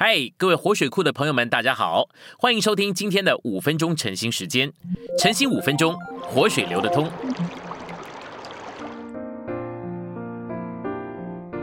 [0.00, 2.08] 嗨，各位活水库的朋友们，大家好，
[2.38, 4.72] 欢迎收听今天的五分钟晨兴时间。
[5.18, 7.10] 晨兴五分钟，活水流得通。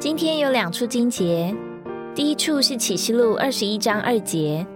[0.00, 1.54] 今天有两处经节，
[2.16, 4.66] 第一处是启示录二十一章二节。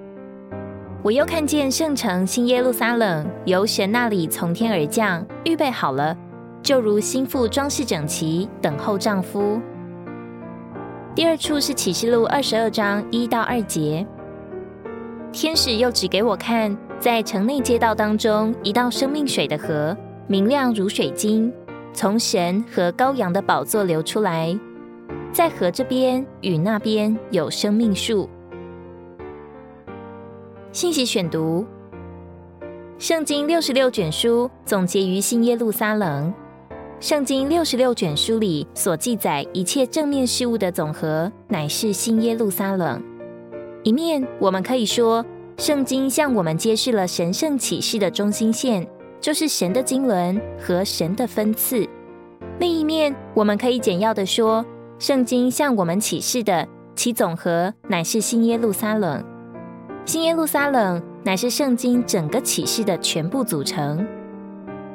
[1.03, 6.17] 我又看见圣城新耶路撒冷由神那里从天而降，预备好了，
[6.63, 9.61] 就如心腹装饰整齐，等候丈夫。
[11.13, 14.07] 第二处是启示录二十二章一到二节，
[15.33, 19.97] 天使又指给我看，在城内街道当中，一道生命水的河，
[20.29, 21.53] 明亮如水晶，
[21.93, 24.57] 从神和羔羊的宝座流出来，
[25.33, 28.31] 在河这边与那边有生命树。
[30.71, 31.67] 信息选读：
[32.99, 36.33] 圣经六十六卷书总结于新耶路撒冷。
[37.01, 43.03] 圣经六十六卷书里所记载一切正面事物的总和，乃是新耶路撒冷。
[43.83, 45.25] 一面，我们可以说，
[45.57, 48.87] 圣经向我们揭示了神圣启示的中心线，
[49.19, 51.89] 就是神的经纶和神的分赐；
[52.59, 54.63] 另一面，我们可以简要的说，
[54.99, 59.25] 圣经向我们启示的其总和，乃是新耶路撒冷。
[60.05, 64.07] 新耶路撒冷乃是圣经整个启示的全部组成。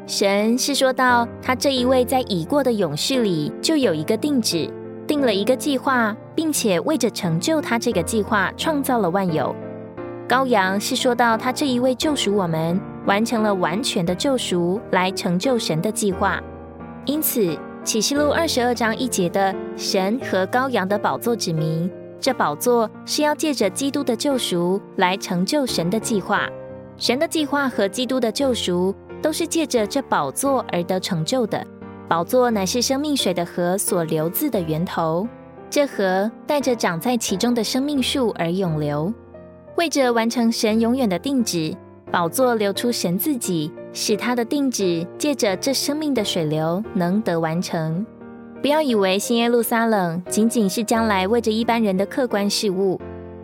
[0.07, 4.69] 神是说到，他这一位在已过的勇士里就有一个定旨，
[5.07, 9.55] 定了一个计划，并且为着成就他这个计划，创造了万有。
[10.29, 16.39] 羔羊是说到他这一位救赎我们，完成了完全的救赎，来成就神的计划。
[17.05, 26.47] 因此，启示录二十二章一节的神和羔羊的宝座指明，这宝座是要借着基督的救赎来成就神的计划。
[26.95, 28.93] 神的计划和基督的救赎。
[29.21, 31.65] 都是借着这宝座而得成就的。
[32.07, 35.27] 宝座乃是生命水的河所流自的源头，
[35.69, 39.11] 这河带着长在其中的生命树而永流。
[39.75, 41.75] 为着完成神永远的定旨，
[42.11, 48.05] 宝座流出神自己，使他的定旨借着这生命的水流能得完成。
[48.61, 52.99] 不要以为新耶路撒冷仅仅是将来为着一般人的客观事物，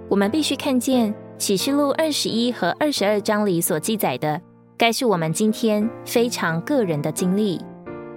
[0.08, 4.40] 我们必须看见启示录二十一和二十二章里所记载的。
[4.81, 7.62] 该是我们今天非常个人的经历。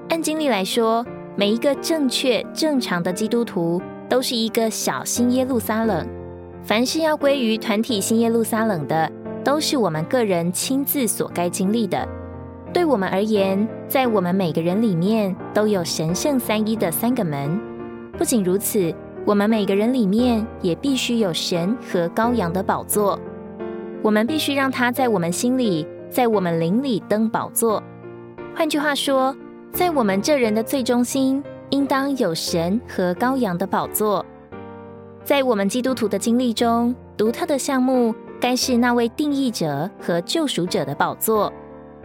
[0.08, 1.04] 按经历来说，
[1.36, 6.08] 每一个正确正常的基督徒都是一个小新耶路撒冷。
[6.62, 9.12] 凡是要归于团体新耶路撒冷的，
[9.44, 12.08] 都是我们个人亲自所该经历的。
[12.72, 17.60] 对我们而言，在我们每个人里面都有神圣三一的三个门。
[18.16, 18.91] 不仅如此，
[19.26, 23.20] 我们每个人里面也必须有神和羔羊的宝座。
[24.00, 25.86] 我们必须让他在我们心里。
[26.14, 27.82] 在我们灵里登宝座。
[28.54, 29.36] 换句话说，
[29.72, 34.25] 在我们这人的最中心，应当有神和羔羊的宝座。
[35.25, 41.52] 在我们基督徒的经历中，独特的项目该是那位定义者和救赎者的宝座。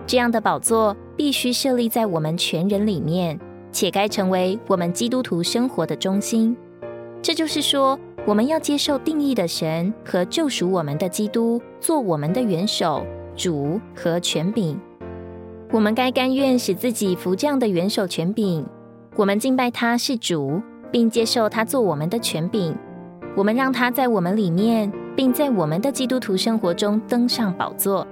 [0.07, 3.39] 这样的宝座必须设立在我们全人里面，
[3.71, 6.57] 且该成为我们基督徒生活的中心。
[7.21, 13.05] 这就是说，我们要接受定义的神和救赎我们的基督做我们的元首。
[13.39, 14.77] 主和权柄，
[15.71, 18.65] 我们该甘愿使自己服这样的元首权柄。
[19.15, 20.61] 我们敬拜他是主，
[20.91, 22.75] 并接受他做我们的权柄。
[23.37, 28.05] 我们让他在我们里面，并在我们的基督徒生活中登上宝座。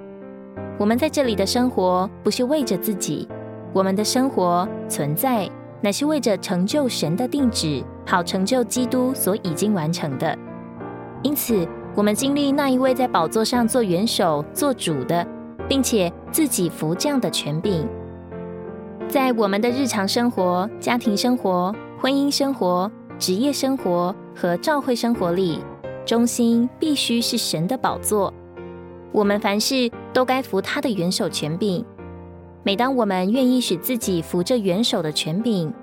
[0.80, 3.28] 我们在这里的生活不是为着自己，
[3.74, 5.50] 我们的生活存在
[5.82, 10.40] 乃是为着成就神的定旨，好成就基督所已经完成的。
[11.22, 11.68] 因此。
[11.97, 15.25] 我们经历那一位在宝座上做元首、做主的，
[15.68, 17.88] 并且自己服这样的权柄，
[19.09, 25.59] 在我们的日常生活、家庭生活、婚姻生活、职业生活和教会生活里，
[26.06, 28.31] 中心必须是神的宝座。
[29.12, 31.84] 我们凡事都该服他的元首权柄。
[32.62, 35.74] 每当我们愿意使自己服这元首的权柄，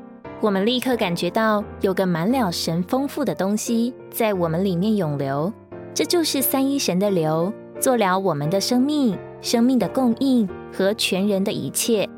[0.40, 5.52] 我们立刻感觉到有个满了神丰富的东西在我们里面涌流。
[5.94, 12.08] 这就是三一神的流，做了我们的生命、生命的供应和全人的一切。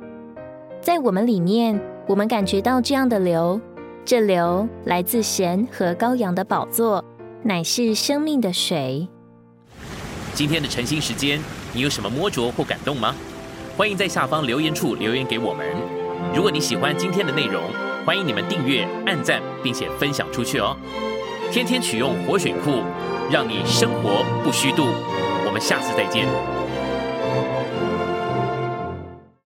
[0.80, 3.60] 在我们里面，我们感觉到这样的流，
[4.02, 7.04] 这流来自神和羔羊的宝座，
[7.42, 9.06] 乃是生命的水。
[10.32, 11.38] 今天的晨兴时间，
[11.74, 13.14] 你有什么摸着或感动吗？
[13.76, 15.66] 欢迎在下方留言处留言给我们。
[16.34, 17.62] 如果你喜欢今天的内容，
[18.06, 20.74] 欢迎你们订阅、按赞，并且分享出去哦。
[21.52, 22.80] 天天取用活水库。
[23.30, 24.86] 让你生活不虚度。
[25.44, 26.26] 我们下次再见。